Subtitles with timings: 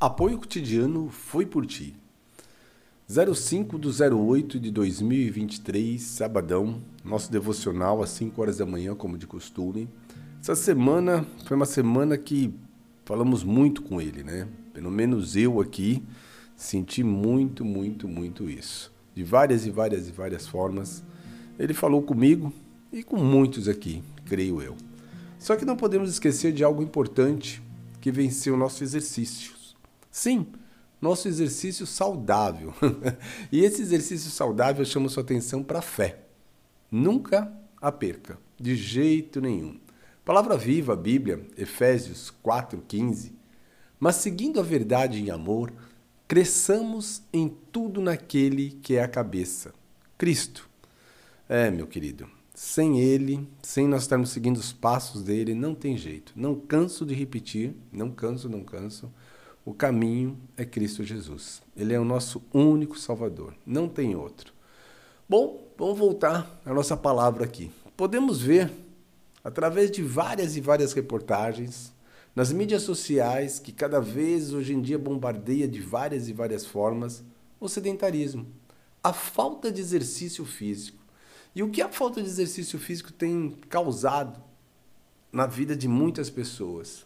[0.00, 1.94] Apoio cotidiano foi por ti.
[3.06, 9.26] 05 do 08 de 2023, sabadão, nosso devocional às 5 horas da manhã, como de
[9.26, 9.90] costume.
[10.40, 12.50] Essa semana foi uma semana que
[13.04, 14.48] falamos muito com ele, né?
[14.72, 16.02] Pelo menos eu aqui
[16.56, 18.90] senti muito, muito, muito isso.
[19.14, 21.04] De várias e várias e várias formas.
[21.58, 22.50] Ele falou comigo
[22.90, 24.78] e com muitos aqui, creio eu.
[25.38, 27.62] Só que não podemos esquecer de algo importante
[28.00, 29.59] que venceu o nosso exercício
[30.10, 30.46] Sim,
[31.00, 32.74] nosso exercício saudável.
[33.50, 36.20] e esse exercício saudável chama sua atenção para a fé.
[36.90, 39.78] Nunca a perca, de jeito nenhum.
[40.24, 43.32] Palavra viva, Bíblia, Efésios 4,15.
[43.98, 45.72] Mas seguindo a verdade em amor,
[46.28, 49.72] cresçamos em tudo naquele que é a cabeça,
[50.18, 50.68] Cristo.
[51.48, 56.32] É, meu querido, sem Ele, sem nós estarmos seguindo os passos dele, não tem jeito.
[56.36, 59.10] Não canso de repetir, não canso, não canso
[59.64, 61.62] o caminho é Cristo Jesus.
[61.76, 64.52] Ele é o nosso único Salvador, não tem outro.
[65.28, 67.70] Bom, vamos voltar à nossa palavra aqui.
[67.96, 68.72] Podemos ver,
[69.44, 71.92] através de várias e várias reportagens,
[72.34, 77.22] nas mídias sociais, que cada vez hoje em dia bombardeia de várias e várias formas,
[77.60, 78.46] o sedentarismo,
[79.02, 80.98] a falta de exercício físico.
[81.54, 84.42] E o que a falta de exercício físico tem causado
[85.32, 87.04] na vida de muitas pessoas?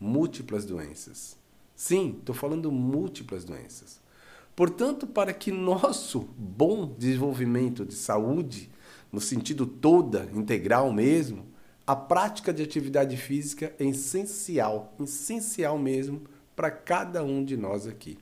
[0.00, 1.41] Múltiplas doenças
[1.82, 4.00] Sim, estou falando múltiplas doenças.
[4.54, 8.70] Portanto, para que nosso bom desenvolvimento de saúde,
[9.10, 11.44] no sentido toda, integral mesmo,
[11.84, 16.22] a prática de atividade física é essencial, essencial mesmo
[16.54, 18.16] para cada um de nós aqui.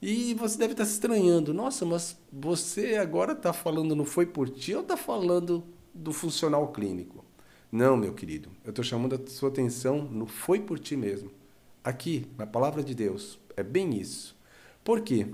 [0.00, 4.48] E você deve estar se estranhando, nossa, mas você agora está falando não foi por
[4.48, 7.26] ti ou está falando do funcional clínico?
[7.70, 11.39] Não, meu querido, eu estou chamando a sua atenção no foi por ti mesmo
[11.84, 14.36] aqui na palavra de Deus é bem isso.
[14.84, 15.26] Por quê?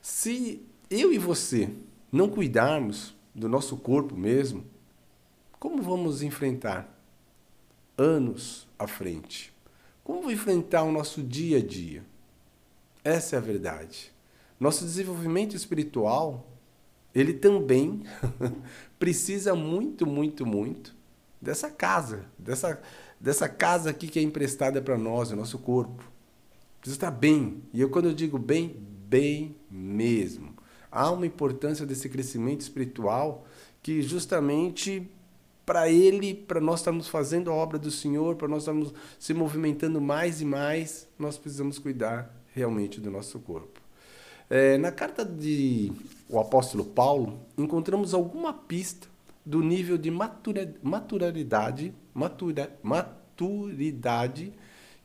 [0.00, 1.70] Se eu e você
[2.12, 4.64] não cuidarmos do nosso corpo mesmo,
[5.58, 6.88] como vamos enfrentar
[7.98, 9.52] anos à frente?
[10.04, 12.04] Como enfrentar o nosso dia a dia?
[13.02, 14.12] Essa é a verdade.
[14.58, 16.46] Nosso desenvolvimento espiritual,
[17.14, 18.02] ele também
[18.98, 20.95] precisa muito, muito, muito
[21.46, 22.80] dessa casa, dessa
[23.20, 26.04] dessa casa aqui que é emprestada para nós, o nosso corpo.
[26.80, 27.62] Precisa estar bem.
[27.72, 28.76] E eu, quando eu digo bem,
[29.08, 30.54] bem mesmo.
[30.90, 33.46] Há uma importância desse crescimento espiritual
[33.82, 35.08] que justamente
[35.64, 40.00] para ele, para nós estarmos fazendo a obra do Senhor, para nós estarmos se movimentando
[40.00, 43.80] mais e mais, nós precisamos cuidar realmente do nosso corpo.
[44.48, 45.90] É, na carta de
[46.28, 49.08] o apóstolo Paulo, encontramos alguma pista
[49.46, 54.52] do nível de matura, maturalidade, matura, maturidade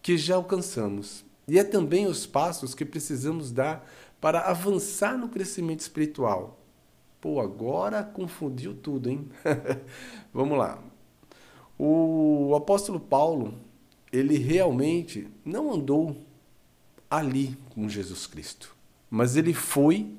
[0.02, 1.24] que já alcançamos.
[1.47, 3.88] E é também os passos que precisamos dar
[4.19, 6.59] para avançar no crescimento espiritual.
[7.19, 9.29] Pô, agora confundiu tudo, hein?
[10.34, 10.81] Vamos lá.
[11.78, 13.53] O apóstolo Paulo,
[14.12, 16.18] ele realmente não andou
[17.08, 18.75] ali com Jesus Cristo,
[19.09, 20.12] mas ele foi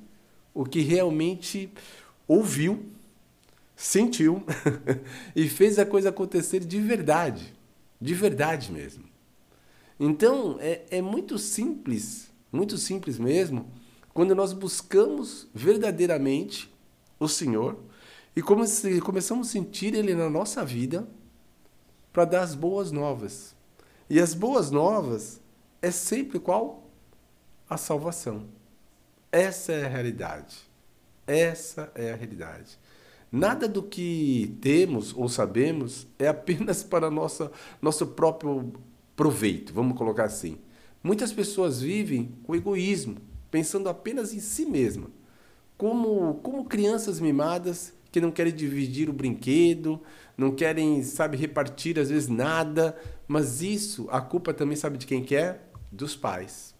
[0.54, 1.72] o que realmente
[2.28, 2.84] ouviu
[3.82, 4.44] sentiu
[5.34, 7.52] e fez a coisa acontecer de verdade,
[8.00, 9.04] de verdade mesmo.
[9.98, 13.72] Então é, é muito simples, muito simples mesmo,
[14.14, 16.72] quando nós buscamos verdadeiramente
[17.18, 17.76] o Senhor
[18.36, 18.64] e come
[19.00, 21.08] começamos a sentir Ele na nossa vida
[22.12, 23.52] para dar as boas novas.
[24.08, 25.40] E as boas novas
[25.80, 26.88] é sempre qual?
[27.68, 28.46] A salvação.
[29.32, 30.56] Essa é a realidade.
[31.26, 32.78] Essa é a realidade.
[33.32, 37.50] Nada do que temos ou sabemos é apenas para nossa,
[37.80, 38.70] nosso próprio
[39.16, 40.58] proveito, vamos colocar assim.
[41.02, 43.16] Muitas pessoas vivem com egoísmo,
[43.50, 45.10] pensando apenas em si mesma,
[45.78, 49.98] como, como crianças mimadas que não querem dividir o brinquedo,
[50.36, 55.24] não querem, sabe, repartir às vezes nada, mas isso, a culpa também sabe de quem
[55.24, 55.44] quer?
[55.44, 55.60] É?
[55.90, 56.74] Dos pais.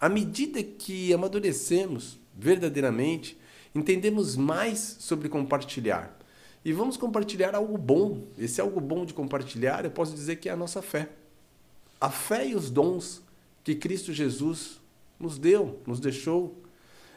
[0.00, 3.38] À medida que amadurecemos verdadeiramente,
[3.74, 6.18] entendemos mais sobre compartilhar.
[6.64, 8.22] E vamos compartilhar algo bom.
[8.38, 11.08] Esse algo bom de compartilhar, eu posso dizer que é a nossa fé.
[12.00, 13.22] A fé e os dons
[13.64, 14.80] que Cristo Jesus
[15.18, 16.60] nos deu, nos deixou.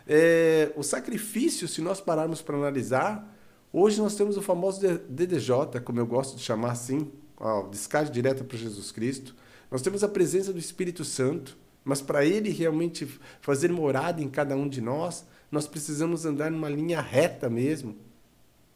[0.07, 3.35] É, o sacrifício, se nós pararmos para analisar,
[3.73, 4.79] hoje nós temos o famoso
[5.09, 9.35] DDJ, como eu gosto de chamar assim, a descarte direta para Jesus Cristo.
[9.69, 13.07] Nós temos a presença do Espírito Santo, mas para ele realmente
[13.41, 15.25] fazer morada em cada um de nós,
[15.55, 17.95] nós precisamos andar numa linha reta mesmo,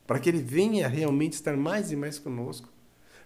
[0.07, 2.69] para que Ele venha realmente estar mais e mais conosco,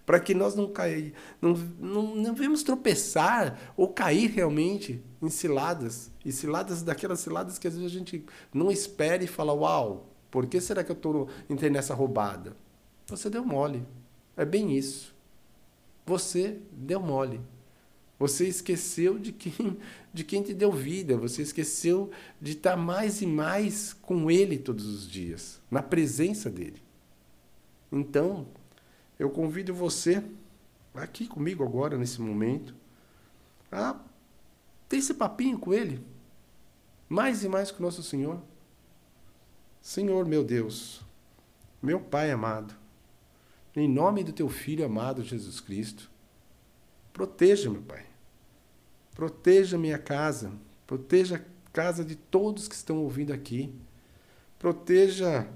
[0.04, 6.10] para que nós não cair, não, não, não vemos tropeçar ou cair realmente em ciladas,
[6.24, 10.46] e ciladas daquelas ciladas que às vezes a gente não espera e fala, uau, por
[10.46, 12.56] que será que eu tô, entrei nessa roubada?
[13.06, 13.86] Você deu mole.
[14.36, 15.14] É bem isso.
[16.04, 17.40] Você deu mole.
[18.18, 19.78] Você esqueceu de quem,
[20.12, 21.16] de quem te deu vida.
[21.16, 26.82] Você esqueceu de estar mais e mais com Ele todos os dias, na presença dele.
[27.90, 28.46] Então,
[29.18, 30.22] eu convido você,
[30.94, 32.74] aqui comigo agora, nesse momento,
[33.70, 34.00] a
[34.88, 36.04] ter esse papinho com Ele,
[37.08, 38.40] mais e mais com nosso Senhor.
[39.80, 41.02] Senhor, meu Deus,
[41.82, 42.74] meu Pai amado,
[43.76, 46.10] em nome do Teu Filho amado Jesus Cristo,
[47.14, 48.04] Proteja, meu Pai.
[49.14, 50.50] Proteja minha casa.
[50.84, 53.72] Proteja a casa de todos que estão ouvindo aqui.
[54.58, 55.46] Proteja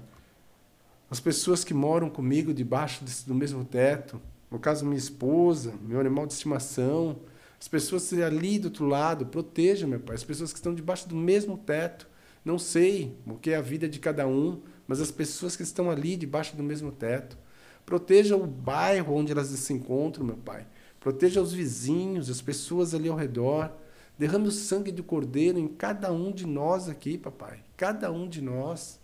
[1.11, 4.21] as pessoas que moram comigo debaixo do mesmo teto.
[4.49, 7.19] No caso, minha esposa, meu animal de estimação.
[7.59, 9.25] As pessoas ali do outro lado.
[9.25, 10.15] Proteja, meu Pai.
[10.15, 12.07] As pessoas que estão debaixo do mesmo teto.
[12.45, 15.91] Não sei o que é a vida de cada um, mas as pessoas que estão
[15.91, 17.37] ali debaixo do mesmo teto.
[17.85, 20.65] Proteja o bairro onde elas se encontram, meu Pai.
[20.99, 23.71] Proteja os vizinhos, as pessoas ali ao redor.
[24.17, 27.63] Derrame o sangue do Cordeiro em cada um de nós aqui, papai.
[27.77, 28.99] Cada um de nós.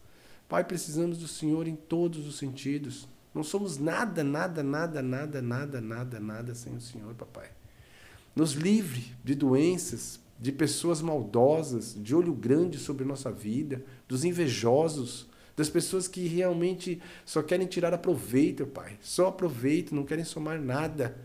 [0.50, 3.08] Pai, precisamos do Senhor em todos os sentidos.
[3.34, 7.50] Não somos nada, nada, nada, nada, nada, nada, nada sem o Senhor, papai.
[8.36, 15.28] Nos livre de doenças, de pessoas maldosas, de olho grande sobre nossa vida, dos invejosos,
[15.56, 18.98] das pessoas que realmente só querem tirar aproveito, Pai.
[19.02, 21.18] Só aproveito, não querem somar nada.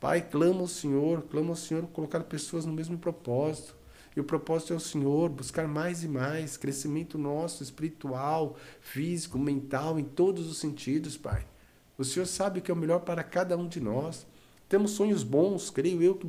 [0.00, 3.76] Pai, clama ao Senhor, clama ao Senhor colocar pessoas no mesmo propósito.
[4.16, 9.98] E o propósito é o Senhor, buscar mais e mais crescimento nosso, espiritual, físico, mental,
[9.98, 11.46] em todos os sentidos, Pai.
[11.96, 14.26] O Senhor sabe que é o melhor para cada um de nós.
[14.68, 16.28] Temos sonhos bons, creio eu que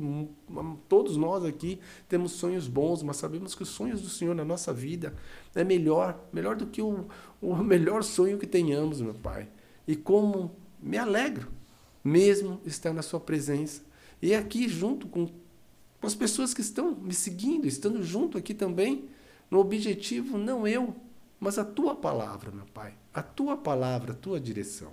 [0.88, 1.78] todos nós aqui
[2.08, 5.14] temos sonhos bons, mas sabemos que os sonhos do Senhor na nossa vida
[5.54, 7.06] é melhor, melhor do que o,
[7.40, 9.48] o melhor sonho que tenhamos, meu Pai.
[9.86, 11.59] E como me alegro
[12.02, 13.82] mesmo estar na sua presença.
[14.20, 19.08] E aqui junto com, com as pessoas que estão me seguindo, estando junto aqui também,
[19.50, 20.94] no objetivo não eu,
[21.38, 22.94] mas a tua palavra, meu Pai.
[23.12, 24.92] A tua palavra, a tua direção.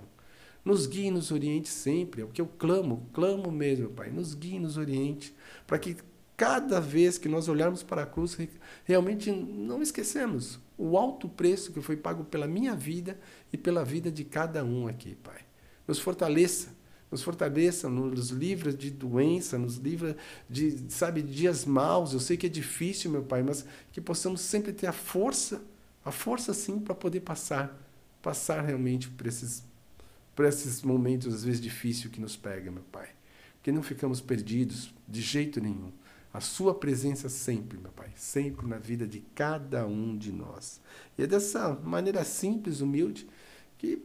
[0.64, 4.10] Nos guie e nos oriente sempre, é o que eu clamo, clamo mesmo, Pai.
[4.10, 5.34] Nos guie e nos oriente,
[5.66, 5.96] para que
[6.36, 8.36] cada vez que nós olharmos para a cruz,
[8.84, 13.18] realmente não esquecemos o alto preço que foi pago pela minha vida
[13.52, 15.40] e pela vida de cada um aqui, Pai.
[15.86, 16.77] Nos fortaleça
[17.10, 20.16] nos fortaleça, nos livra de doença, nos livra
[20.48, 22.12] de, sabe, dias maus.
[22.12, 25.62] Eu sei que é difícil, meu Pai, mas que possamos sempre ter a força,
[26.04, 27.76] a força sim para poder passar,
[28.22, 29.64] passar realmente por esses,
[30.34, 33.08] por esses momentos às vezes difíceis que nos pega, meu Pai.
[33.62, 35.92] Que não ficamos perdidos de jeito nenhum.
[36.32, 40.78] A sua presença sempre, meu Pai, sempre na vida de cada um de nós.
[41.16, 43.26] E é dessa maneira simples, humilde,
[43.78, 44.02] que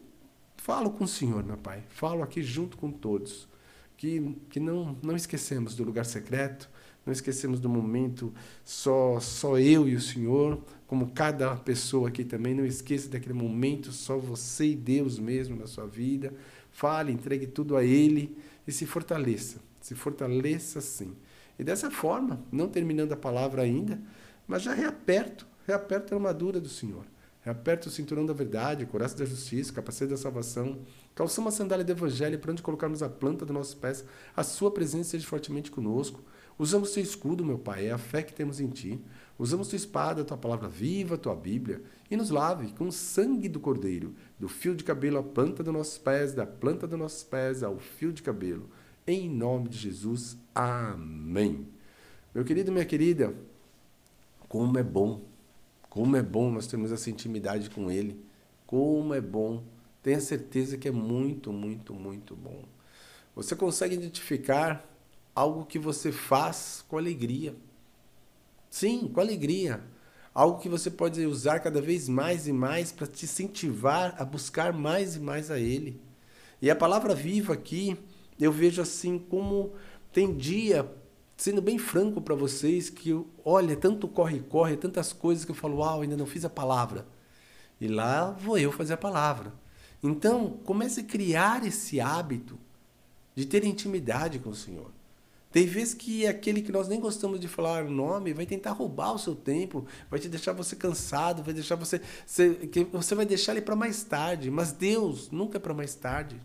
[0.64, 1.84] Falo com o Senhor, meu Pai.
[1.90, 3.50] Falo aqui junto com todos.
[3.98, 6.70] Que, que não, não esquecemos do lugar secreto,
[7.06, 8.34] não esquecemos do momento
[8.64, 12.56] só, só eu e o Senhor, como cada pessoa aqui também.
[12.56, 16.34] Não esqueça daquele momento só você e Deus mesmo na sua vida.
[16.72, 18.34] Fale, entregue tudo a Ele
[18.66, 19.60] e se fortaleça.
[19.82, 21.14] Se fortaleça sim.
[21.60, 24.02] E dessa forma, não terminando a palavra ainda,
[24.48, 27.04] mas já reaperto, reaperto a armadura do Senhor.
[27.46, 30.80] Aperta o cinturão da verdade, coração da justiça, capacete da salvação.
[31.14, 34.06] Calçamos a sandália do evangelho para onde colocarmos a planta dos nossos pés.
[34.36, 36.24] A sua presença seja fortemente conosco.
[36.58, 39.04] Usamos teu escudo, meu Pai, é a fé que temos em ti.
[39.38, 43.60] Usamos tua espada, tua palavra viva, tua Bíblia, e nos lave com o sangue do
[43.60, 47.62] Cordeiro, do fio de cabelo à planta dos nossos pés, da planta dos nossos pés
[47.62, 48.70] ao fio de cabelo.
[49.06, 50.38] Em nome de Jesus.
[50.56, 51.68] Amém.
[52.34, 53.34] Meu querido, minha querida,
[54.48, 55.33] como é bom
[55.94, 58.20] como é bom nós termos essa intimidade com Ele.
[58.66, 59.64] Como é bom.
[60.02, 62.64] Tenha certeza que é muito, muito, muito bom.
[63.36, 64.92] Você consegue identificar
[65.36, 67.56] algo que você faz com alegria.
[68.72, 69.84] Sim, com alegria.
[70.34, 74.74] Algo que você pode usar cada vez mais e mais para te incentivar a buscar
[74.74, 76.02] mais e mais a Ele.
[76.60, 77.96] E a palavra viva aqui,
[78.40, 79.74] eu vejo assim como
[80.12, 80.92] tem dia
[81.36, 83.14] sendo bem franco para vocês que,
[83.44, 87.06] olha, tanto corre-corre, tantas coisas que eu falo, uau, ainda não fiz a palavra.
[87.82, 89.54] E lá vou eu fazer a palavra.
[90.02, 92.58] Então, comece a criar esse hábito
[93.36, 94.92] de ter intimidade com o Senhor.
[95.52, 99.14] Tem vezes que aquele que nós nem gostamos de falar o nome vai tentar roubar
[99.14, 102.02] o seu tempo, vai te deixar você cansado, vai deixar você.
[102.26, 104.50] Você vai deixar ele para mais tarde.
[104.50, 106.42] Mas Deus nunca é para mais tarde.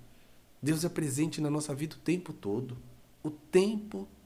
[0.62, 2.76] Deus é presente na nossa vida o tempo todo.
[3.23, 4.17] O tempo todo.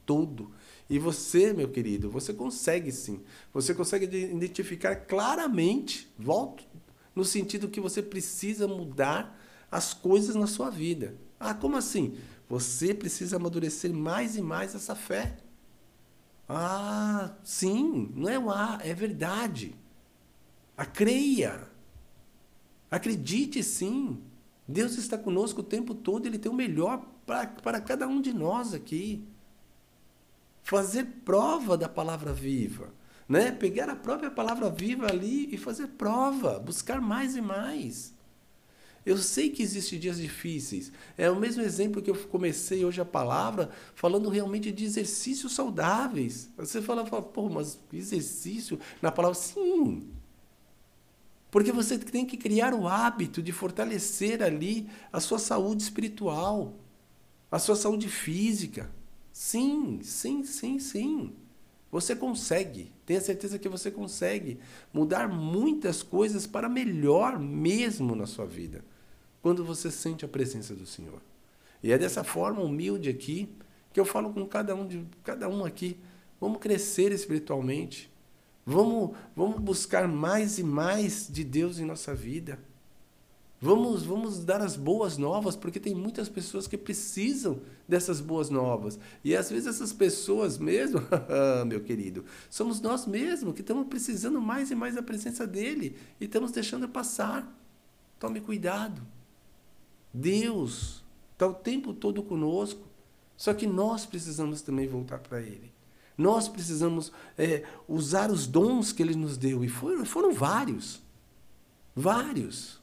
[0.89, 3.21] E você, meu querido, você consegue sim.
[3.53, 6.65] Você consegue identificar claramente, volto
[7.15, 9.39] no sentido que você precisa mudar
[9.71, 11.17] as coisas na sua vida.
[11.41, 12.17] Ah, como assim?
[12.49, 15.39] Você precisa amadurecer mais e mais essa fé.
[16.49, 19.75] Ah, sim, não é o ah, é verdade.
[20.77, 21.67] A creia.
[22.91, 24.23] Acredite sim.
[24.69, 28.75] Deus está conosco o tempo todo, Ele tem o melhor para cada um de nós
[28.75, 29.27] aqui.
[30.63, 32.93] Fazer prova da palavra viva.
[33.29, 33.51] Né?
[33.51, 38.13] Pegar a própria palavra viva ali e fazer prova, buscar mais e mais.
[39.05, 40.93] Eu sei que existem dias difíceis.
[41.19, 46.49] É o mesmo exemplo que eu comecei hoje a palavra, falando realmente de exercícios saudáveis.
[46.57, 50.09] Você fala, fala pô, mas exercício na palavra, sim.
[51.51, 56.75] Porque você tem que criar o hábito de fortalecer ali a sua saúde espiritual,
[57.51, 58.89] a sua saúde física.
[59.43, 61.33] Sim, sim, sim, sim.
[61.91, 64.61] Você consegue, tenha certeza que você consegue
[64.95, 68.85] mudar muitas coisas para melhor mesmo na sua vida
[69.43, 71.21] quando você sente a presença do Senhor.
[71.83, 73.49] E é dessa forma humilde aqui
[73.93, 75.99] que eu falo com cada um de cada um aqui,
[76.41, 78.09] vamos crescer espiritualmente.
[78.65, 82.61] Vamos, vamos buscar mais e mais de Deus em nossa vida.
[83.65, 88.99] Vamos, vamos dar as boas novas, porque tem muitas pessoas que precisam dessas boas novas.
[89.23, 91.01] E às vezes essas pessoas mesmo,
[91.69, 96.25] meu querido, somos nós mesmos que estamos precisando mais e mais da presença dele e
[96.25, 97.57] estamos deixando passar.
[98.19, 99.01] Tome cuidado.
[100.13, 102.83] Deus está o tempo todo conosco.
[103.37, 105.73] Só que nós precisamos também voltar para Ele.
[106.19, 109.65] Nós precisamos é, usar os dons que Ele nos deu.
[109.65, 111.01] E foram, foram vários.
[111.95, 112.82] Vários.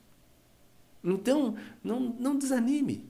[1.03, 3.07] Então, não, não desanime.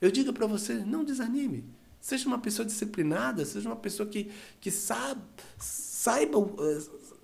[0.00, 1.64] Eu digo para você, não desanime.
[2.00, 4.30] Seja uma pessoa disciplinada, seja uma pessoa que,
[4.60, 5.20] que sabe,
[5.58, 6.54] saiba o,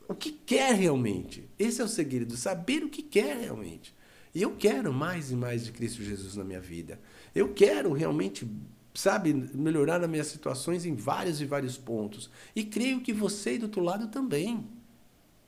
[0.09, 1.49] o que quer realmente.
[1.59, 3.95] Esse é o segredo, saber o que quer realmente.
[4.35, 6.99] E eu quero mais e mais de Cristo Jesus na minha vida.
[7.35, 8.51] Eu quero realmente,
[8.95, 12.31] sabe, melhorar as minhas situações em vários e vários pontos.
[12.57, 14.67] E creio que você do outro lado também.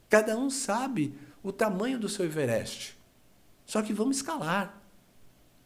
[0.08, 2.96] Cada um sabe o tamanho do seu Everest.
[3.66, 4.82] Só que vamos escalar.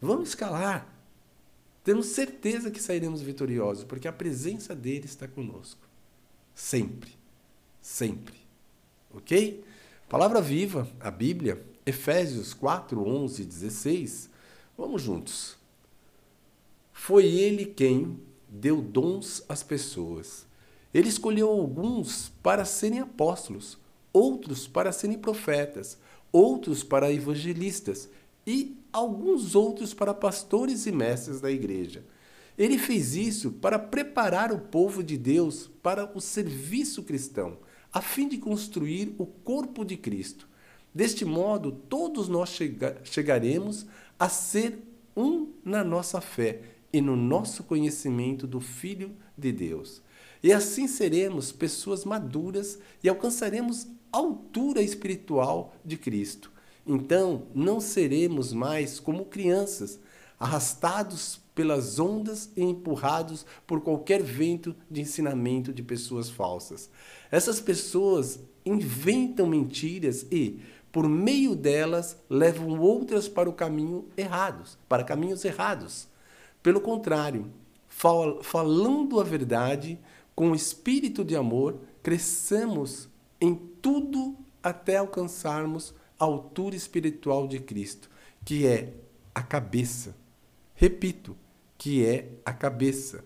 [0.00, 0.87] Vamos escalar.
[1.83, 5.81] Temos certeza que sairemos vitoriosos, porque a presença dele está conosco.
[6.55, 7.12] Sempre.
[7.81, 8.37] Sempre.
[9.14, 9.64] Ok?
[10.09, 14.31] Palavra viva, a Bíblia, Efésios 4, 11 e 16.
[14.76, 15.57] Vamos juntos.
[16.93, 20.47] Foi ele quem deu dons às pessoas.
[20.93, 23.78] Ele escolheu alguns para serem apóstolos,
[24.12, 25.99] outros para serem profetas,
[26.33, 28.09] outros para evangelistas
[28.47, 32.05] e alguns outros para pastores e mestres da igreja.
[32.57, 37.59] Ele fez isso para preparar o povo de Deus para o serviço cristão,
[37.93, 40.49] a fim de construir o corpo de Cristo.
[40.93, 43.87] Deste modo, todos nós chega chegaremos
[44.19, 44.83] a ser
[45.17, 50.03] um na nossa fé e no nosso conhecimento do Filho de Deus.
[50.43, 56.50] E assim seremos pessoas maduras e alcançaremos altura espiritual de Cristo.
[56.87, 60.00] Então, não seremos mais como crianças,
[60.41, 66.88] arrastados pelas ondas e empurrados por qualquer vento de ensinamento de pessoas falsas.
[67.31, 70.61] Essas pessoas inventam mentiras e,
[70.93, 76.09] por meio delas, levam outras para o caminho errados, para caminhos errados.
[76.62, 77.50] Pelo contrário,
[77.88, 79.99] fal falando a verdade
[80.35, 83.09] com espírito de amor, cresçamos
[83.40, 88.11] em tudo até alcançarmos a altura espiritual de Cristo,
[88.45, 88.92] que é
[89.35, 90.16] a cabeça.
[90.75, 91.37] Repito,
[91.76, 93.25] que é a cabeça.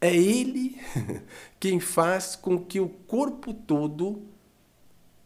[0.00, 0.78] É Ele
[1.58, 4.22] quem faz com que o corpo todo,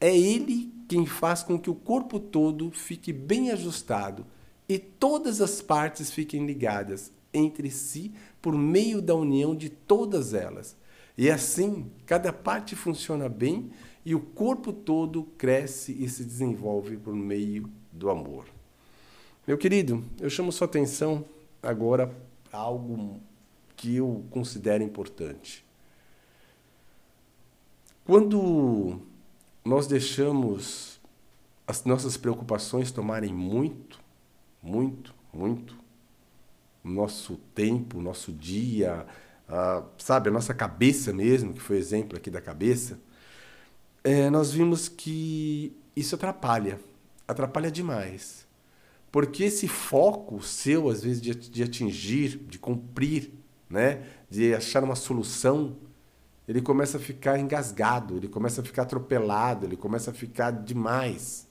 [0.01, 4.25] é Ele quem faz com que o corpo todo fique bem ajustado
[4.69, 10.77] e todas as partes fiquem ligadas entre si por meio da união de todas elas.
[11.17, 13.71] E assim, cada parte funciona bem
[14.05, 18.47] e o corpo todo cresce e se desenvolve por meio do amor.
[19.47, 21.25] Meu querido, eu chamo sua atenção
[21.63, 22.15] agora
[22.53, 23.21] a algo
[23.77, 25.65] que eu considero importante.
[28.05, 29.01] Quando
[29.65, 30.99] nós deixamos
[31.67, 34.01] as nossas preocupações tomarem muito,
[34.63, 35.77] muito, muito
[36.83, 39.07] nosso tempo, nosso dia,
[39.49, 42.99] uh, sabe, a nossa cabeça mesmo, que foi exemplo aqui da cabeça,
[44.09, 46.81] é, nós vimos que isso atrapalha,
[47.27, 48.47] atrapalha demais.
[49.13, 53.31] Porque esse foco seu, às vezes, de, de atingir, de cumprir,
[53.69, 54.03] né?
[54.31, 55.77] de achar uma solução,
[56.47, 61.47] ele começa a ficar engasgado, ele começa a ficar atropelado, ele começa a ficar demais.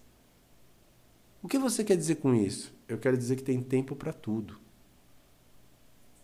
[1.43, 2.73] O que você quer dizer com isso?
[2.87, 4.59] Eu quero dizer que tem tempo para tudo.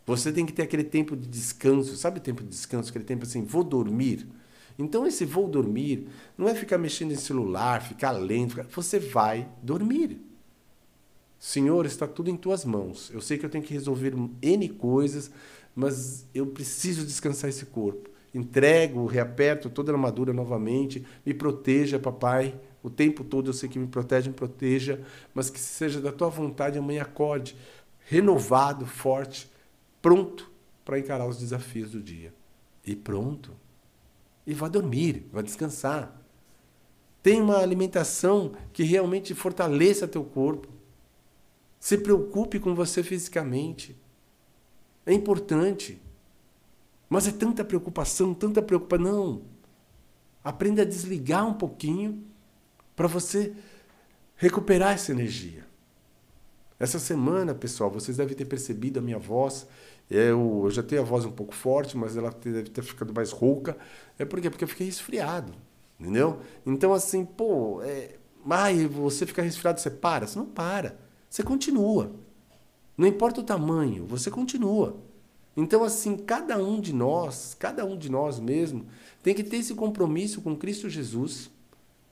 [0.04, 2.90] Você tem que ter aquele tempo de descanso, sabe o tempo de descanso?
[2.90, 4.28] Aquele tempo assim, vou dormir.
[4.78, 8.64] Então, esse vou dormir não é ficar mexendo em celular, ficar lendo.
[8.72, 10.20] Você vai dormir.
[11.38, 13.12] Senhor, está tudo em tuas mãos.
[13.14, 15.30] Eu sei que eu tenho que resolver N coisas,
[15.76, 18.10] mas eu preciso descansar esse corpo.
[18.34, 21.06] Entrego, reaperto toda a armadura novamente.
[21.26, 22.60] Me proteja, papai.
[22.82, 25.02] O tempo todo eu sei que me protege, me proteja,
[25.34, 27.56] mas que seja da tua vontade amanhã acorde,
[28.06, 29.50] renovado, forte,
[30.02, 30.52] pronto
[30.84, 32.34] para encarar os desafios do dia.
[32.86, 33.52] E pronto.
[34.46, 36.22] E vá dormir, vá descansar.
[37.22, 40.68] Tenha uma alimentação que realmente fortaleça teu corpo.
[41.80, 43.98] Se preocupe com você fisicamente.
[45.06, 46.02] É importante.
[47.10, 49.06] Mas é tanta preocupação, tanta preocupação.
[49.06, 49.42] Não.
[50.44, 52.24] Aprenda a desligar um pouquinho
[52.96, 53.54] para você
[54.36, 55.66] recuperar essa energia.
[56.78, 59.66] Essa semana, pessoal, vocês devem ter percebido a minha voz.
[60.10, 63.32] Eu, eu já tenho a voz um pouco forte, mas ela deve ter ficado mais
[63.32, 63.78] rouca.
[64.18, 64.50] É por quê?
[64.50, 65.54] Porque eu fiquei resfriado.
[66.00, 66.40] Entendeu?
[66.66, 68.16] Então, assim, pô, é,
[68.50, 70.28] ai, você fica resfriado, você para?
[70.28, 70.98] Você não para.
[71.30, 72.12] Você continua.
[72.98, 74.98] Não importa o tamanho, você continua.
[75.56, 78.86] Então, assim, cada um de nós, cada um de nós mesmo,
[79.22, 81.52] tem que ter esse compromisso com Cristo Jesus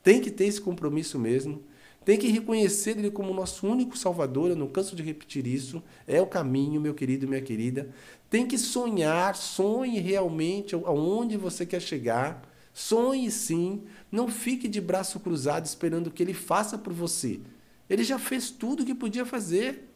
[0.04, 1.62] tem que ter esse compromisso mesmo.
[2.04, 4.50] Tem que reconhecer Ele como nosso único Salvador.
[4.50, 5.84] Eu não canso de repetir isso.
[6.08, 7.90] É o caminho, meu querido e minha querida.
[8.30, 12.42] Tem que sonhar, sonhe realmente aonde você quer chegar.
[12.74, 13.84] Sonhe sim.
[14.12, 17.40] Não fique de braço cruzado esperando que Ele faça por você.
[17.90, 19.90] Ele já fez tudo o que podia fazer.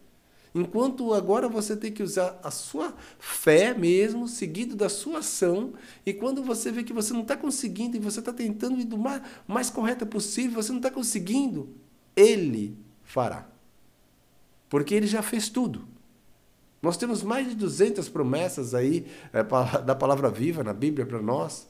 [0.54, 5.74] Enquanto agora você tem que usar a sua fé mesmo, seguido da sua ação,
[6.06, 8.98] e quando você vê que você não está conseguindo e você está tentando ir do
[8.98, 11.76] mais, mais correto possível, você não está conseguindo,
[12.16, 13.48] Ele fará.
[14.70, 15.88] Porque Ele já fez tudo.
[16.82, 19.44] Nós temos mais de 200 promessas aí é,
[19.84, 21.68] da palavra viva na Bíblia para nós.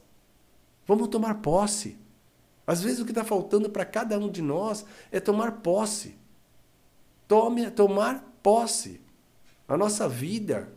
[0.86, 1.98] Vamos tomar posse.
[2.66, 6.16] Às vezes o que está faltando para cada um de nós é tomar posse.
[7.26, 9.00] Tome, tomar posse.
[9.68, 10.72] A nossa vida,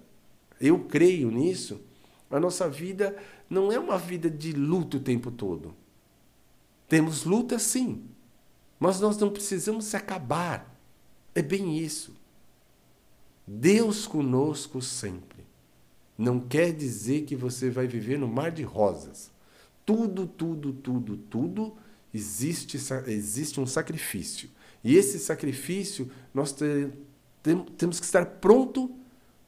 [0.59, 1.81] eu creio nisso,
[2.29, 3.15] a nossa vida
[3.49, 5.75] não é uma vida de luta o tempo todo.
[6.87, 8.03] Temos luta sim,
[8.79, 10.73] mas nós não precisamos se acabar.
[11.35, 12.15] É bem isso.
[13.45, 15.45] Deus conosco sempre.
[16.17, 19.31] Não quer dizer que você vai viver no mar de rosas.
[19.85, 21.75] Tudo, tudo, tudo, tudo
[22.13, 24.49] existe, existe um sacrifício.
[24.83, 26.55] E esse sacrifício nós
[27.77, 28.95] temos que estar pronto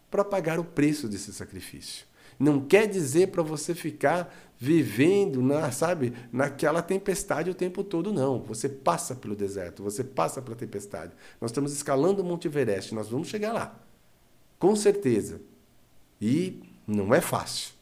[0.10, 2.06] para pagar o preço desse sacrifício.
[2.41, 8.41] Não quer dizer para você ficar vivendo, na, sabe, naquela tempestade o tempo todo, não.
[8.45, 11.13] Você passa pelo deserto, você passa pela tempestade.
[11.39, 13.80] Nós estamos escalando o Monte Everest, nós vamos chegar lá.
[14.58, 15.39] Com certeza.
[16.19, 17.73] E não é fácil.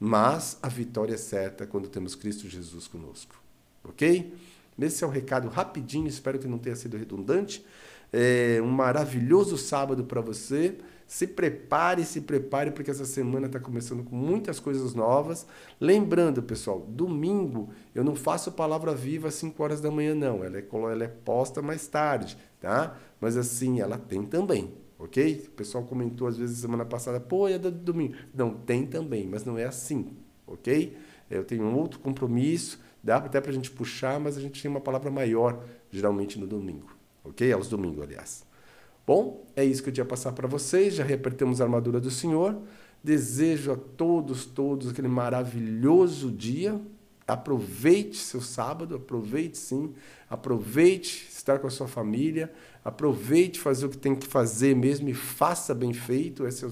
[0.00, 3.40] Mas a vitória é certa quando temos Cristo Jesus conosco.
[3.84, 4.34] Ok?
[4.80, 7.64] Esse é o recado rapidinho, espero que não tenha sido redundante.
[8.12, 10.76] É um maravilhoso sábado para você.
[11.06, 15.46] Se prepare, se prepare, porque essa semana está começando com muitas coisas novas.
[15.80, 20.44] Lembrando, pessoal, domingo eu não faço palavra viva às 5 horas da manhã, não.
[20.44, 22.94] Ela é, ela é posta mais tarde, tá?
[23.18, 25.46] Mas assim, ela tem também, ok?
[25.48, 28.14] O pessoal comentou às vezes semana passada, pô, é do domingo.
[28.34, 30.14] Não, tem também, mas não é assim,
[30.46, 30.94] ok?
[31.30, 34.70] Eu tenho um outro compromisso, dá até para a gente puxar, mas a gente tem
[34.70, 36.97] uma palavra maior, geralmente no domingo
[37.28, 37.52] ok?
[37.52, 38.44] Aos domingos, aliás.
[39.06, 40.94] Bom, é isso que eu tinha passar para vocês.
[40.94, 42.56] Já reapertamos a armadura do Senhor.
[43.02, 46.78] Desejo a todos, todos aquele maravilhoso dia.
[47.28, 49.92] Aproveite seu sábado, aproveite sim,
[50.30, 52.50] aproveite estar com a sua família,
[52.82, 56.70] aproveite fazer o que tem que fazer mesmo e faça bem feito, esse é o,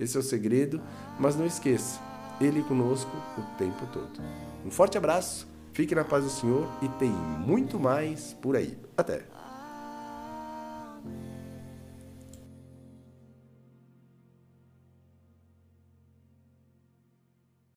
[0.00, 0.80] esse é o segredo.
[1.20, 2.00] Mas não esqueça,
[2.40, 4.22] Ele conosco o tempo todo.
[4.64, 8.78] Um forte abraço, fique na paz do Senhor e tem muito mais por aí.
[8.96, 9.31] Até!